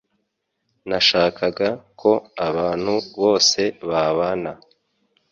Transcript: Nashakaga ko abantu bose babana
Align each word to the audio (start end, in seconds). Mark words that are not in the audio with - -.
Nashakaga 0.89 1.69
ko 2.01 2.11
abantu 2.47 2.93
bose 3.19 3.61
babana 3.89 4.51